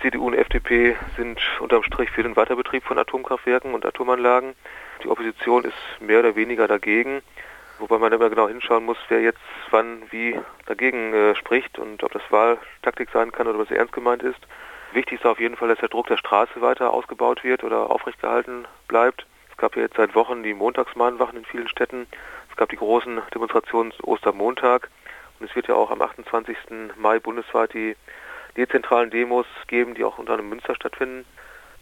[0.00, 4.54] CDU und FDP sind unterm Strich für den Weiterbetrieb von Atomkraftwerken und Atomanlagen.
[5.02, 7.22] Die Opposition ist mehr oder weniger dagegen,
[7.78, 9.40] wobei man immer genau hinschauen muss, wer jetzt
[9.70, 14.22] wann wie dagegen äh, spricht und ob das Wahltaktik sein kann oder was ernst gemeint
[14.22, 14.40] ist.
[14.92, 18.66] Wichtig ist auf jeden Fall, dass der Druck der Straße weiter ausgebaut wird oder aufrechtgehalten
[18.88, 19.26] bleibt.
[19.50, 22.06] Es gab ja jetzt seit Wochen die Montagsmahnwachen in vielen Städten.
[22.50, 24.90] Es gab die großen Demonstrationen Ostermontag.
[25.38, 26.56] Und es wird ja auch am 28.
[26.96, 27.96] Mai bundesweit die
[28.56, 31.24] dezentralen Demos geben, die auch unter anderem Münster stattfinden.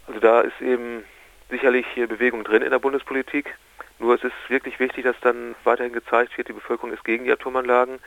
[0.05, 1.03] Also da ist eben
[1.49, 3.55] sicherlich Bewegung drin in der Bundespolitik.
[3.99, 7.31] Nur es ist wirklich wichtig, dass dann weiterhin gezeigt wird, die Bevölkerung ist gegen die
[7.31, 7.99] Atomanlagen.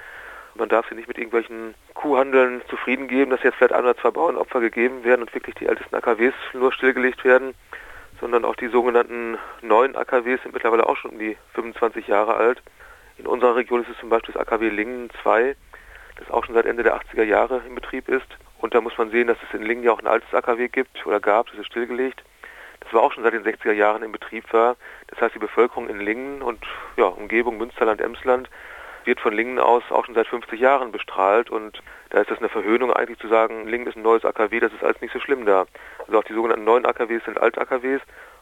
[0.54, 4.10] Man darf sie nicht mit irgendwelchen Kuhhandeln zufrieden geben, dass jetzt vielleicht ein oder zwei
[4.10, 7.54] Bauernopfer gegeben werden und wirklich die ältesten AKWs nur stillgelegt werden,
[8.20, 12.62] sondern auch die sogenannten neuen AKWs sind mittlerweile auch schon um die 25 Jahre alt.
[13.20, 15.54] In unserer Region ist es zum Beispiel das AKW Lingen 2,
[16.16, 18.26] das auch schon seit Ende der 80er Jahre in Betrieb ist.
[18.60, 21.04] Und da muss man sehen, dass es in Lingen ja auch ein altes AKW gibt
[21.04, 22.24] oder gab, das ist stillgelegt.
[22.80, 24.76] Das war auch schon seit den 60er Jahren in Betrieb war.
[25.08, 26.64] Das heißt, die Bevölkerung in Lingen und
[26.96, 28.48] ja, Umgebung Münsterland, Emsland
[29.04, 32.48] wird von Lingen aus auch schon seit 50 Jahren bestrahlt und da ist das eine
[32.48, 35.44] Verhöhnung eigentlich zu sagen, Lingen ist ein neues AKW, das ist alles nicht so schlimm
[35.44, 35.66] da.
[36.06, 38.00] Also auch die sogenannten neuen AKWs sind Alt-AKWs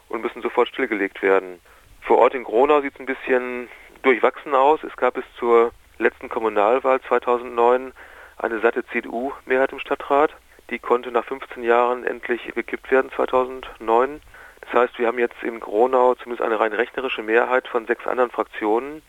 [0.08, 1.60] und müssen sofort stillgelegt werden.
[2.02, 3.68] Vor Ort in Gronau sieht es ein bisschen
[4.02, 4.82] durchwachsen aus.
[4.84, 7.92] Es gab bis zur letzten Kommunalwahl 2009
[8.36, 10.34] eine satte CDU-Mehrheit im Stadtrat.
[10.70, 14.20] Die konnte nach 15 Jahren endlich gekippt werden 2009.
[14.60, 18.30] Das heißt, wir haben jetzt in Gronau zumindest eine rein rechnerische Mehrheit von sechs anderen
[18.30, 19.02] Fraktionen.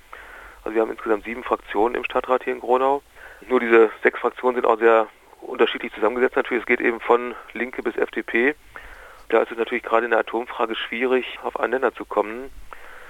[0.63, 3.01] Also wir haben insgesamt sieben Fraktionen im Stadtrat hier in Gronau.
[3.47, 5.07] Nur diese sechs Fraktionen sind auch sehr
[5.41, 6.35] unterschiedlich zusammengesetzt.
[6.35, 8.55] Natürlich, es geht eben von Linke bis FDP.
[9.29, 12.49] Da ist es natürlich gerade in der Atomfrage schwierig, auf einen Nenner zu kommen.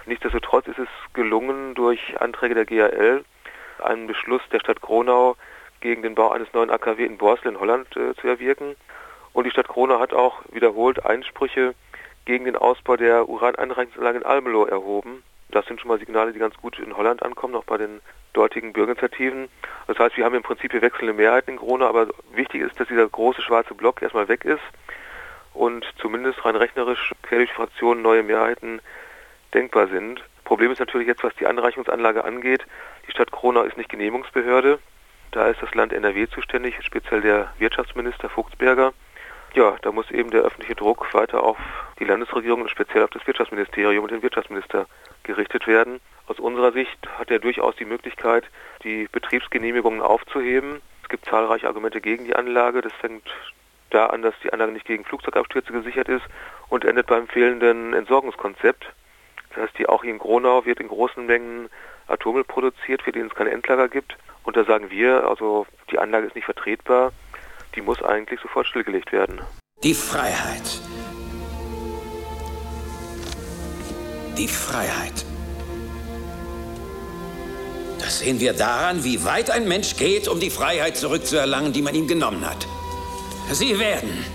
[0.10, 3.24] Nichtsdestotrotz ist es gelungen, durch Anträge der GAL
[3.78, 5.36] einen Beschluss der Stadt Gronau
[5.82, 8.76] gegen den Bau eines neuen AKW in Borsel in Holland äh, zu erwirken.
[9.34, 11.76] Und die Stadt Gronau hat auch wiederholt Einsprüche
[12.26, 15.22] gegen den Ausbau der Uraneinreichungsanlage in Almelo erhoben.
[15.50, 18.02] Das sind schon mal Signale, die ganz gut in Holland ankommen, auch bei den
[18.34, 19.48] dortigen Bürgerinitiativen.
[19.86, 22.88] Das heißt, wir haben im Prinzip hier wechselnde Mehrheiten in Gronau, aber wichtig ist, dass
[22.88, 24.64] dieser große schwarze Block erstmal weg ist
[25.54, 28.82] und zumindest rein rechnerisch quer durch Fraktionen neue Mehrheiten
[29.54, 30.22] denkbar sind.
[30.44, 32.66] Problem ist natürlich jetzt, was die Anreichungsanlage angeht.
[33.08, 34.80] Die Stadt Kronau ist nicht Genehmigungsbehörde.
[35.32, 38.94] Da ist das Land NRW zuständig, speziell der Wirtschaftsminister Vogtsberger.
[39.54, 41.58] Ja, da muss eben der öffentliche Druck weiter auf
[42.00, 44.88] die Landesregierung und speziell auf das Wirtschaftsministerium und den Wirtschaftsminister
[45.24, 46.00] gerichtet werden.
[46.28, 48.46] Aus unserer Sicht hat er durchaus die Möglichkeit,
[48.84, 50.82] die Betriebsgenehmigungen aufzuheben.
[51.04, 52.82] Es gibt zahlreiche Argumente gegen die Anlage.
[52.82, 53.28] Das fängt
[53.90, 56.26] da an, dass die Anlage nicht gegen Flugzeugabstürze gesichert ist
[56.70, 58.94] und endet beim fehlenden Entsorgungskonzept.
[59.50, 61.70] Das heißt, die auch hier in Gronau wird in großen Mengen
[62.08, 64.18] Atommüll produziert, für den es keine Endlager gibt.
[64.44, 67.12] Und da sagen wir, also die Anlage ist nicht vertretbar,
[67.76, 69.42] die muss eigentlich sofort stillgelegt werden.
[69.84, 70.82] Die Freiheit.
[74.38, 75.26] Die Freiheit.
[78.00, 81.94] Das sehen wir daran, wie weit ein Mensch geht, um die Freiheit zurückzuerlangen, die man
[81.94, 82.66] ihm genommen hat.
[83.52, 84.26] Sie werden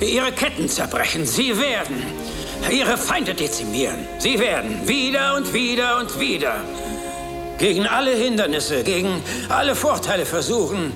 [0.00, 1.24] ihre Ketten zerbrechen.
[1.24, 2.02] Sie werden
[2.70, 3.98] ihre Feinde dezimieren.
[4.18, 6.56] Sie werden wieder und wieder und wieder
[7.58, 9.08] gegen alle Hindernisse, gegen
[9.48, 10.92] alle Vorteile versuchen,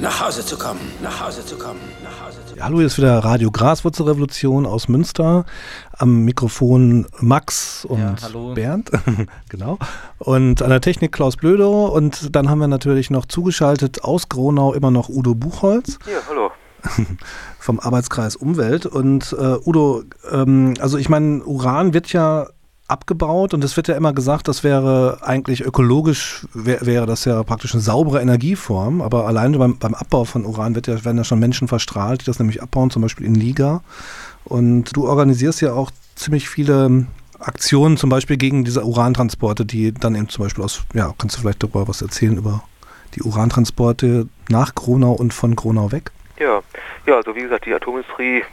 [0.00, 2.62] nach Hause zu kommen, nach Hause zu kommen, nach Hause zu kommen.
[2.62, 5.46] Hallo, hier ist wieder Radio Graswurzelrevolution aus Münster.
[5.92, 8.52] Am Mikrofon Max und Ja, hallo.
[8.54, 8.90] Bernd,
[9.48, 9.78] genau.
[10.18, 11.86] Und an der Technik Klaus Blödo.
[11.86, 16.50] Und dann haben wir natürlich noch zugeschaltet aus Gronau immer noch Udo Buchholz Ja, hallo.
[17.58, 18.86] vom Arbeitskreis Umwelt.
[18.86, 22.46] Und äh, Udo, ähm, also ich meine, Uran wird ja
[22.88, 27.42] abgebaut und es wird ja immer gesagt, das wäre eigentlich ökologisch, wär, wäre das ja
[27.42, 31.24] praktisch eine saubere Energieform, aber alleine beim, beim Abbau von Uran wird ja, werden ja
[31.24, 33.82] schon Menschen verstrahlt, die das nämlich abbauen, zum Beispiel in Liga.
[34.44, 37.06] Und du organisierst ja auch ziemlich viele
[37.40, 41.40] Aktionen, zum Beispiel gegen diese Urantransporte, die dann eben zum Beispiel aus, ja, kannst du
[41.40, 42.62] vielleicht darüber was erzählen, über
[43.14, 46.12] die Urantransporte nach Gronau und von Gronau weg?
[46.38, 46.60] Ja,
[47.06, 48.44] ja, also wie gesagt, die Atomindustrie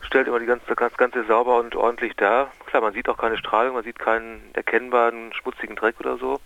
[0.00, 2.52] stellt immer die ganze, das Ganze sauber und ordentlich dar.
[2.66, 6.40] Klar, man sieht auch keine Strahlung, man sieht keinen erkennbaren schmutzigen Dreck oder so.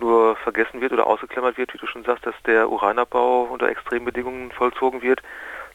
[0.00, 4.04] nur vergessen wird oder ausgeklammert wird, wie du schon sagst, dass der Uranabbau unter extremen
[4.04, 5.22] Bedingungen vollzogen wird.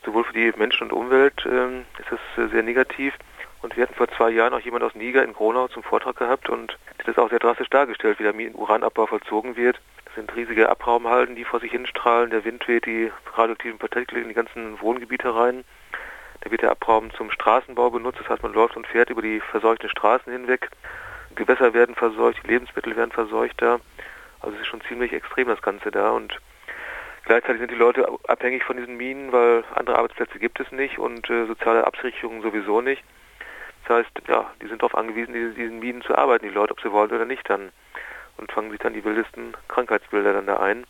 [0.05, 3.13] Sowohl für die Menschen und Umwelt ähm, ist das äh, sehr negativ.
[3.61, 6.49] Und wir hatten vor zwei Jahren auch jemand aus Niger in Gronau zum Vortrag gehabt
[6.49, 9.79] und das auch sehr drastisch dargestellt, wie der Uranabbau vollzogen wird.
[10.19, 12.29] Sind riesige Abraumhalden, die vor sich hinstrahlen.
[12.29, 15.63] Der Wind weht die radioaktiven Partikel in die ganzen Wohngebiete rein.
[16.41, 18.19] Da wird der Abraum zum Straßenbau benutzt.
[18.19, 20.71] Das heißt, man läuft und fährt über die verseuchten Straßen hinweg.
[21.35, 23.79] Gewässer werden verseucht, Lebensmittel werden verseucht da.
[24.41, 26.37] Also es ist schon ziemlich extrem das Ganze da und
[27.23, 31.29] gleichzeitig sind die Leute abhängig von diesen Minen, weil andere Arbeitsplätze gibt es nicht und
[31.29, 33.05] äh, soziale Absicherungen sowieso nicht.
[33.87, 36.91] Das heißt, ja, die sind darauf angewiesen, diesen Minen zu arbeiten, die Leute, ob sie
[36.91, 37.71] wollen oder nicht dann.
[38.39, 40.85] Und fangen sich dann die wildesten Krankheitsbilder dann da ein.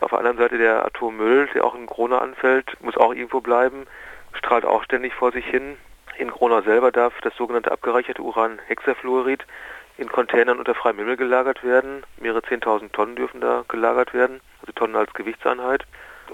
[0.00, 3.86] Auf der anderen Seite der Atommüll, der auch in Grona anfällt, muss auch irgendwo bleiben,
[4.34, 5.76] strahlt auch ständig vor sich hin.
[6.18, 9.46] In Grona selber darf das sogenannte abgereicherte Uran Hexafluorid
[9.96, 12.04] in Containern unter freiem Himmel gelagert werden.
[12.18, 15.84] Mehrere 10.000 Tonnen dürfen da gelagert werden, also Tonnen als Gewichtseinheit.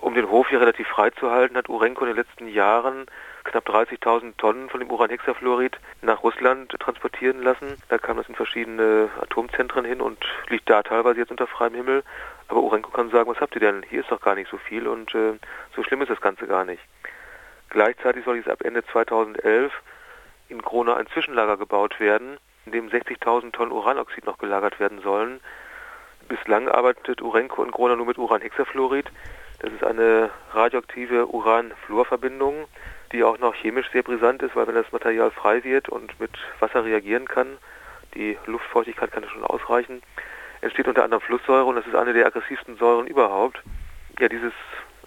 [0.00, 3.06] Um den Hof hier relativ frei zu halten, hat Urenco in den letzten Jahren
[3.46, 7.76] knapp 30.000 Tonnen von dem Uranhexafluorid nach Russland transportieren lassen.
[7.88, 12.04] Da kam das in verschiedene Atomzentren hin und liegt da teilweise jetzt unter freiem Himmel.
[12.48, 13.82] Aber Urenco kann sagen, was habt ihr denn?
[13.88, 15.34] Hier ist doch gar nicht so viel und äh,
[15.74, 16.82] so schlimm ist das Ganze gar nicht.
[17.70, 19.72] Gleichzeitig soll jetzt ab Ende 2011
[20.48, 25.40] in Krona ein Zwischenlager gebaut werden, in dem 60.000 Tonnen Uranoxid noch gelagert werden sollen.
[26.28, 29.06] Bislang arbeitet Urenco in Grona nur mit Uranhexafluorid.
[29.60, 32.66] Das ist eine radioaktive Uran-Fluor-Verbindung,
[33.12, 36.32] die auch noch chemisch sehr brisant ist, weil wenn das Material frei wird und mit
[36.60, 37.58] Wasser reagieren kann,
[38.14, 40.02] die Luftfeuchtigkeit kann schon ausreichen,
[40.60, 43.62] entsteht unter anderem Flusssäure und das ist eine der aggressivsten Säuren überhaupt.
[44.18, 44.52] Ja, dieses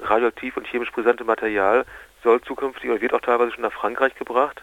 [0.02, 1.86] radioaktiv und chemisch brisante Material
[2.24, 4.62] soll zukünftig oder wird auch teilweise schon nach Frankreich gebracht.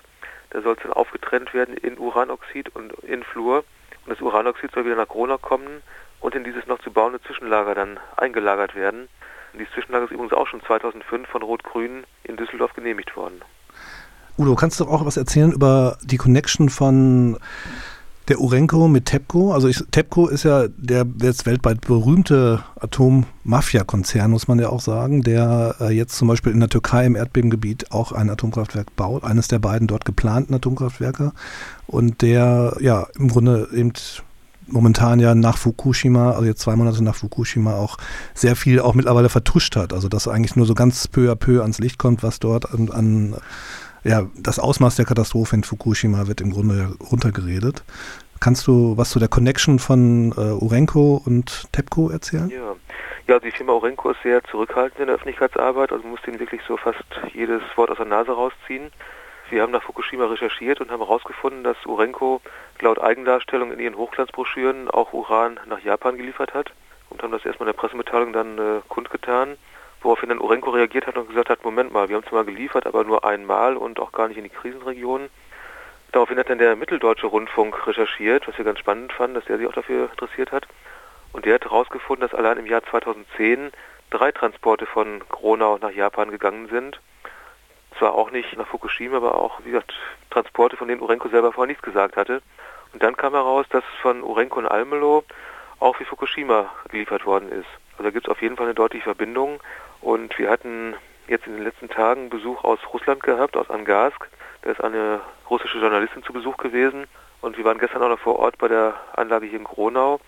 [0.50, 3.64] Da soll es dann aufgetrennt werden in Uranoxid und in Fluor.
[4.04, 5.82] Und das Uranoxid soll wieder nach Grona kommen
[6.20, 9.08] und in dieses noch zu bauende Zwischenlager dann eingelagert werden.
[9.56, 13.40] Und dieses Zwischenlager ist übrigens auch schon 2005 von Rot-Grün in Düsseldorf genehmigt worden.
[14.36, 17.38] Udo, kannst du auch was erzählen über die Connection von
[18.28, 24.46] der Urenco mit TEPCO, also ich, TEPCO ist ja der jetzt weltweit berühmte Atommafia-Konzern, muss
[24.46, 28.12] man ja auch sagen, der äh, jetzt zum Beispiel in der Türkei im Erdbebengebiet auch
[28.12, 31.32] ein Atomkraftwerk baut, eines der beiden dort geplanten Atomkraftwerke.
[31.86, 33.94] Und der ja im Grunde eben
[34.66, 37.96] momentan ja nach Fukushima, also jetzt zwei Monate nach Fukushima auch
[38.34, 41.62] sehr viel auch mittlerweile vertuscht hat, also dass eigentlich nur so ganz peu à peu
[41.62, 43.36] ans Licht kommt, was dort an, an
[44.04, 47.82] ja, das Ausmaß der Katastrophe in Fukushima wird im Grunde runtergeredet.
[48.38, 52.50] Kannst du was zu der Connection von äh, Urenco und TEPCO erzählen?
[52.50, 52.76] Ja.
[53.26, 56.60] ja, die Firma Urenco ist sehr zurückhaltend in der Öffentlichkeitsarbeit, also man muss denen wirklich
[56.68, 57.02] so fast
[57.32, 58.90] jedes Wort aus der Nase rausziehen.
[59.48, 62.40] Wir haben nach Fukushima recherchiert und haben herausgefunden, dass Urenco
[62.80, 66.72] laut Eigendarstellung in ihren Hochglanzbroschüren auch Uran nach Japan geliefert hat
[67.10, 69.56] und haben das erstmal in der Pressemitteilung dann äh, kundgetan.
[70.02, 73.04] Woraufhin dann Urenco reagiert hat und gesagt hat, Moment mal, wir haben zwar geliefert, aber
[73.04, 75.30] nur einmal und auch gar nicht in die Krisenregionen.
[76.12, 79.66] Daraufhin hat dann der Mitteldeutsche Rundfunk recherchiert, was wir ganz spannend fanden, dass der sich
[79.66, 80.66] auch dafür interessiert hat.
[81.32, 83.70] Und der hat herausgefunden, dass allein im Jahr 2010
[84.10, 87.00] drei Transporte von Gronau nach Japan gegangen sind.
[87.98, 89.94] Zwar auch nicht nach Fukushima, aber auch, wie gesagt,
[90.30, 92.42] Transporte, von denen Urenco selber vorher nichts gesagt hatte.
[92.92, 95.24] Und dann kam heraus, dass von Urenco in Almelo
[95.80, 97.68] auch wie Fukushima geliefert worden ist.
[97.92, 99.60] Also da gibt es auf jeden Fall eine deutliche Verbindung.
[100.00, 100.94] Und wir hatten
[101.28, 104.28] jetzt in den letzten Tagen Besuch aus Russland gehabt, aus Angarsk.
[104.62, 107.06] Da ist eine russische Journalistin zu Besuch gewesen.
[107.40, 110.20] Und wir waren gestern auch noch vor Ort bei der Anlage hier in Gronau.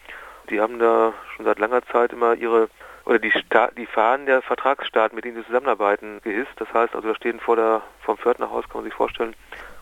[0.51, 2.69] Die haben da schon seit langer Zeit immer ihre
[3.09, 6.53] oder die, Sta die Fahnen der Vertragsstaaten, mit denen sie zusammenarbeiten, gehisst.
[6.57, 9.35] Das heißt, also da stehen vor der vom Pförtnerhaus, kann man sich vorstellen,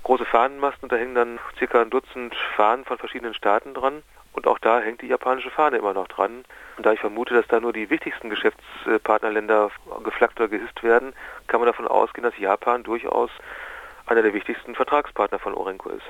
[0.04, 4.04] große Fahnenmasten und da hängen dann circa ein Dutzend Fahnen von verschiedenen Staaten dran.
[4.32, 6.44] Und auch da hängt die japanische Fahne immer noch dran.
[6.76, 9.72] Und da ich vermute, dass da nur die wichtigsten Geschäftspartnerländer
[10.04, 11.12] geflaggt oder gehisst werden,
[11.48, 13.30] kann man davon ausgehen, dass Japan durchaus
[14.06, 16.06] einer der wichtigsten Vertragspartner von Orenco ist.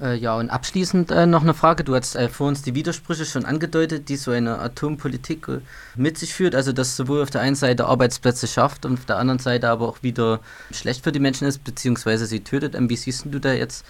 [0.00, 1.82] Äh, ja, und abschließend äh, noch eine Frage.
[1.82, 5.58] Du hast äh, vor uns die Widersprüche schon angedeutet, die so eine Atompolitik äh,
[5.96, 6.54] mit sich führt.
[6.54, 9.88] Also, dass sowohl auf der einen Seite Arbeitsplätze schafft und auf der anderen Seite aber
[9.88, 12.76] auch wieder schlecht für die Menschen ist, beziehungsweise sie tötet.
[12.76, 13.84] Ähm, wie siehst du da jetzt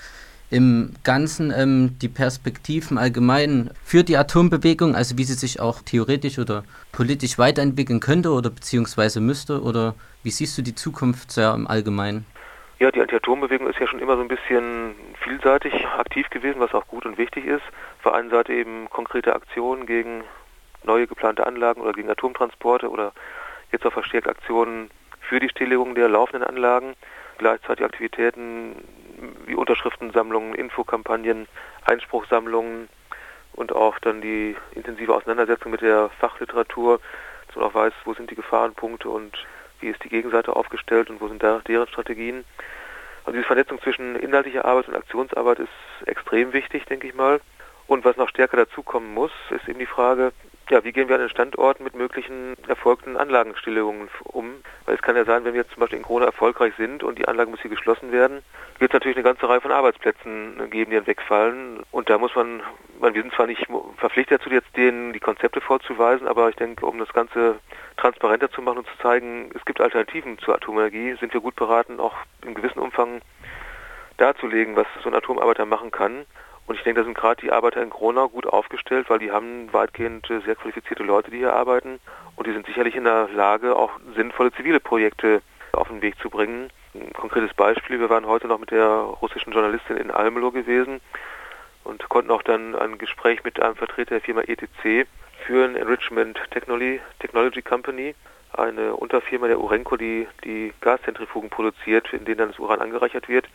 [0.51, 6.39] im Ganzen ähm, die Perspektiven allgemein für die Atombewegung, also wie sie sich auch theoretisch
[6.39, 9.63] oder politisch weiterentwickeln könnte oder beziehungsweise müsste?
[9.63, 12.25] Oder wie siehst du die Zukunft sehr im Allgemeinen?
[12.79, 16.87] Ja, die Anti-Atom-Bewegung ist ja schon immer so ein bisschen vielseitig aktiv gewesen, was auch
[16.87, 17.65] gut und wichtig ist.
[17.97, 20.23] Auf der einen Seite eben konkrete Aktionen gegen
[20.85, 23.13] neue geplante Anlagen oder gegen Atomtransporte oder
[23.73, 26.95] jetzt auch verstärkt Aktionen für die Stilllegung der laufenden Anlagen.
[27.39, 28.77] Gleichzeitig Aktivitäten
[29.47, 31.49] wie Unterschriftensammlungen, Infokampagnen,
[31.85, 32.89] Einspruchsammlungen,
[33.59, 37.01] und auch dann die intensive Auseinandersetzung mit der Fachliteratur,
[37.49, 39.37] dass man auch weiß, wo sind die Gefahrenpunkte und
[39.81, 42.45] wie ist die Gegenseite aufgestellt und wo sind da deren Strategien.
[43.25, 47.41] Also diese Vernetzung zwischen inhaltlicher Arbeit und Aktionsarbeit ist extrem wichtig, denke ich mal.
[47.87, 50.33] Und was noch stärker dazukommen muss, ist eben die Frage,
[50.71, 54.63] ja, wie gehen wir an den Standorten mit möglichen erfolgten Anlagenstilllegungen um?
[54.85, 57.19] Weil es kann ja sein, wenn wir jetzt zum Beispiel in Corona erfolgreich sind und
[57.19, 58.43] die Anlage muss hier geschlossen werden,
[58.79, 61.81] wird es natürlich eine ganze Reihe von Arbeitsplätzen geben, die dann wegfallen.
[61.91, 62.63] Und da muss man,
[63.01, 66.85] man wir sind zwar nicht verpflichtet dazu, jetzt denen die Konzepte vorzuweisen, aber ich denke,
[66.85, 67.59] um das Ganze
[67.97, 71.99] transparenter zu machen und zu zeigen, es gibt Alternativen zur Atomenergie, sind wir gut beraten,
[71.99, 73.21] auch in gewissem Umfang
[74.19, 76.27] darzulegen, was so ein Atomarbeiter machen kann.
[76.69, 79.73] Und ich denke, da sind gerade die Arbeiter in Gronau gut aufgestellt, weil die haben
[79.73, 81.99] weitgehend äh, sehr qualifizierte Leute, die hier arbeiten.
[82.37, 85.41] Und die sind sicherlich in der Lage, auch sinnvolle zivile Projekte
[85.73, 86.69] auf den Weg zu bringen.
[86.93, 91.01] Ein konkretes Beispiel, wir waren heute noch mit der russischen Journalistin in Almelo gewesen
[91.85, 95.07] und konnten auch dann ein Gespräch mit einem Vertreter der Firma ETC
[95.47, 98.15] führen, Enrichment Technology, Technology Company,
[98.53, 103.47] eine Unterfirma der Urenco, die die Gaszentrifugen produziert, in denen dann das Uran angereichert wird.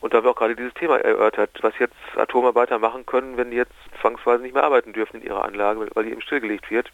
[0.00, 3.50] Und da haben wir auch gerade dieses Thema erörtert, was jetzt Atomarbeiter machen können, wenn
[3.50, 6.90] die jetzt zwangsweise nicht mehr arbeiten dürfen in ihrer Anlage, weil die eben stillgelegt wird.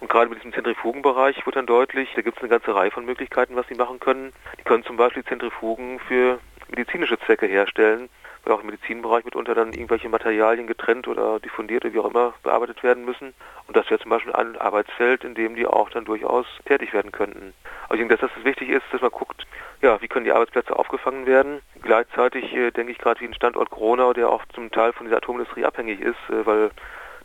[0.00, 3.04] Und gerade mit diesem Zentrifugenbereich wird dann deutlich, da gibt es eine ganze Reihe von
[3.04, 4.32] Möglichkeiten, was sie machen können.
[4.58, 8.08] Die können zum Beispiel Zentrifugen für medizinische Zwecke herstellen,
[8.44, 12.34] weil auch im Medizinbereich mitunter dann irgendwelche Materialien getrennt oder diffundiert oder wie auch immer
[12.42, 13.34] bearbeitet werden müssen.
[13.66, 17.12] Und das wäre zum Beispiel ein Arbeitsfeld, in dem die auch dann durchaus tätig werden
[17.12, 17.54] könnten.
[17.84, 19.46] Aber ich denke, dass das wichtig ist, dass man guckt,
[19.80, 21.60] ja, wie können die Arbeitsplätze aufgefangen werden.
[21.82, 25.18] Gleichzeitig äh, denke ich gerade wie ein Standort Gronau, der auch zum Teil von dieser
[25.18, 26.70] Atomindustrie abhängig ist, äh, weil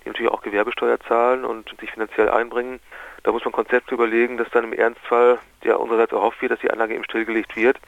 [0.03, 2.79] die natürlich auch Gewerbesteuer zahlen und sich finanziell einbringen.
[3.23, 6.71] Da muss man Konzepte überlegen, dass dann im Ernstfall, der unsererseits erhofft wird, dass die
[6.71, 7.79] Anlage eben stillgelegt wird,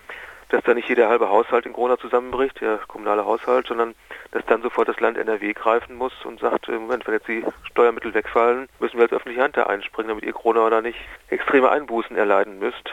[0.50, 3.96] dass da nicht jeder halbe Haushalt in Gronau zusammenbricht, der kommunale Haushalt, sondern
[4.32, 7.44] dass dann sofort das Land NRW greifen muss und sagt, äh, Moment, wenn jetzt die
[7.64, 11.70] Steuermittel wegfallen, müssen wir als öffentliche Hand da einspringen, damit ihr Gronau da nicht extreme
[11.70, 12.92] Einbußen erleiden müsst.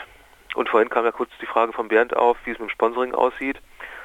[0.54, 3.14] Und vorhin kam ja kurz die Frage von Bernd auf, wie es mit dem Sponsoring
[3.14, 3.60] aussieht.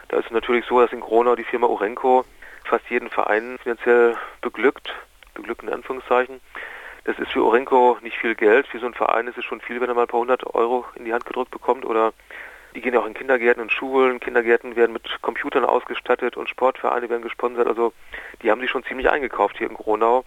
[0.10, 2.26] Da ist es natürlich so, dass in Gronau die Firma Urenco
[2.64, 4.94] fast jeden Verein finanziell beglückt,
[5.34, 6.40] beglückt in Anführungszeichen.
[7.04, 8.68] Das ist für Urenco nicht viel Geld.
[8.68, 10.86] Für so einen Verein ist es schon viel, wenn er mal ein paar hundert Euro
[10.96, 11.86] in die Hand gedrückt bekommt.
[11.86, 12.14] Oder
[12.78, 14.20] die gehen ja auch in Kindergärten und Schulen.
[14.20, 17.66] Kindergärten werden mit Computern ausgestattet und Sportvereine werden gesponsert.
[17.66, 17.92] Also
[18.44, 20.26] die haben sich schon ziemlich eingekauft hier in Gronau.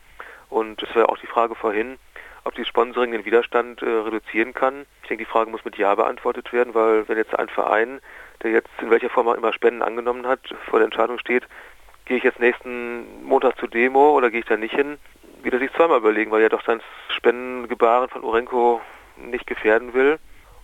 [0.49, 1.97] Und das war auch die Frage vorhin,
[2.43, 4.85] ob die Sponsoring den Widerstand äh, reduzieren kann.
[5.03, 8.01] Ich denke, die Frage muss mit Ja beantwortet werden, weil wenn jetzt ein Verein,
[8.43, 11.47] der jetzt in welcher Form auch immer Spenden angenommen hat, vor der Entscheidung steht,
[12.05, 14.99] gehe ich jetzt nächsten Montag zur Demo oder gehe ich da nicht hin,
[15.45, 18.81] wird er sich zweimal überlegen, weil er doch sein Spendengebaren von Urenco
[19.19, 20.19] nicht gefährden will.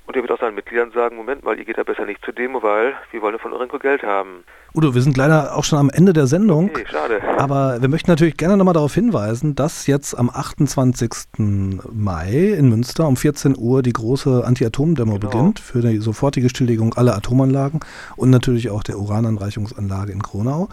[0.06, 2.32] Und er wird auch seinen Mitgliedern sagen, Moment mal, ihr geht da besser nicht zur
[2.32, 4.44] Demo, weil wir wollen von Eurenco Geld haben.
[4.72, 6.70] Udo, wir sind leider auch schon am Ende der Sendung.
[6.70, 7.20] Okay, schade.
[7.38, 11.10] Aber wir möchten natürlich gerne nochmal darauf hinweisen, dass jetzt am 28.
[11.38, 15.28] Mai in Münster um 14 Uhr die große Anti-Atom-Demo genau.
[15.28, 17.80] beginnt für die sofortige Stilllegung aller Atomanlagen
[18.14, 20.68] und natürlich auch der Urananreichungsanlage in Kronau.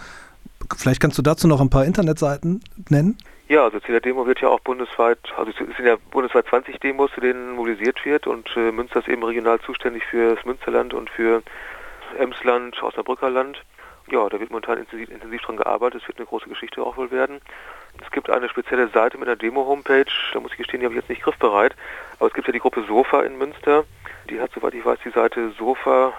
[0.78, 3.18] Vielleicht kannst du dazu noch ein paar Internetseiten nennen?
[3.50, 6.80] Ja, also zu der Demo wird ja auch bundesweit, also es sind ja bundesweit 20
[6.80, 10.94] Demos, zu denen mobilisiert wird und äh, Münster ist eben regional zuständig für das Münsterland
[10.94, 11.44] und für
[12.18, 13.62] Emsland, Osnabrücker Land.
[14.10, 17.12] Ja, da wird momentan intensiv, intensiv dran gearbeitet, es wird eine große Geschichte auch wohl
[17.12, 17.42] werden.
[18.02, 21.02] Es gibt eine spezielle Seite mit einer Demo-Homepage, da muss ich gestehen, die habe ich
[21.02, 21.76] jetzt nicht griffbereit,
[22.20, 23.84] aber es gibt ja die Gruppe Sofa in Münster,
[24.30, 26.14] die hat, soweit ich weiß, die Seite sofa-ms.de.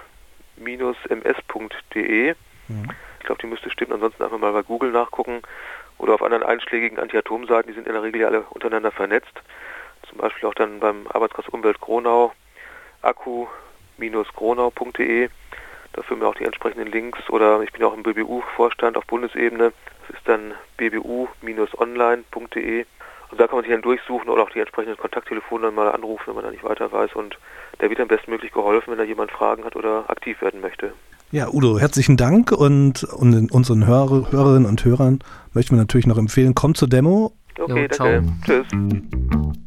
[2.69, 2.91] Mhm.
[3.21, 5.41] Ich glaube, die müsste stimmen, ansonsten einfach mal bei Google nachgucken
[5.99, 9.35] oder auf anderen einschlägigen Anti-Atom-Seiten, die sind in der Regel ja alle untereinander vernetzt.
[10.09, 12.33] Zum Beispiel auch dann beim Arbeitskreis Umwelt Gronau,
[13.03, 15.29] akku-gronau.de.
[15.93, 17.31] Da finden wir auch die entsprechenden Links.
[17.31, 19.73] Oder ich bin auch im BBU-Vorstand auf Bundesebene.
[20.07, 22.85] Das ist dann bbu-online.de.
[23.31, 26.35] Und da kann man sich dann durchsuchen oder auch die entsprechenden Kontakttelefone mal anrufen, wenn
[26.35, 27.15] man da nicht weiter weiß.
[27.15, 27.39] Und
[27.79, 30.93] da wird dann bestmöglich geholfen, wenn da jemand Fragen hat oder aktiv werden möchte.
[31.35, 35.19] Ja, Udo, herzlichen Dank und, und unseren Hörer, Hörerinnen und Hörern
[35.53, 37.33] möchten wir natürlich noch empfehlen, kommt zur Demo.
[37.59, 38.23] Okay, jo, danke.
[38.45, 38.63] Ciao.
[38.63, 39.59] Tschüss.